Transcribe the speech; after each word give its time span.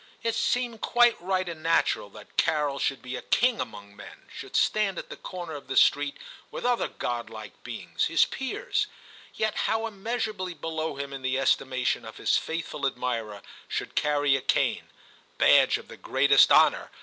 It 0.23 0.33
seemed 0.33 0.81
quite 0.81 1.15
right 1.21 1.47
and 1.47 1.61
natural 1.61 2.09
that 2.09 2.35
Carol 2.35 2.79
should 2.79 3.03
be 3.03 3.15
a 3.15 3.21
king 3.21 3.61
among 3.61 3.95
men, 3.95 4.27
should 4.35 4.55
stand 4.55 4.97
at 4.97 5.11
the 5.11 5.15
corner 5.15 5.53
of 5.53 5.67
the 5.67 5.77
street 5.77 6.17
with 6.49 6.65
other 6.65 6.87
godlike 6.87 7.61
beings, 7.63 8.05
his 8.05 8.25
peers— 8.25 8.87
yet 9.35 9.53
how 9.69 9.85
immeasurably 9.85 10.55
below 10.55 10.95
him 10.95 11.13
in 11.13 11.21
the 11.21 11.37
estimation 11.37 12.03
of 12.03 12.17
his 12.17 12.35
faithful 12.35 12.87
admirer— 12.87 13.43
should 13.67 13.93
carry 13.93 14.35
a 14.35 14.41
cane 14.41 14.87
(badge 15.37 15.77
of 15.77 15.87
the 15.87 15.97
greatest 15.97 16.51
honour!) 16.51 16.89